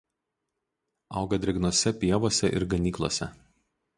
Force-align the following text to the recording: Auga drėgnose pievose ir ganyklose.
Auga 1.21 1.39
drėgnose 1.43 1.93
pievose 2.05 2.51
ir 2.61 2.67
ganyklose. 2.75 3.31